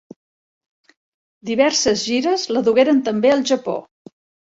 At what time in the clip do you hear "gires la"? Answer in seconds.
2.09-2.67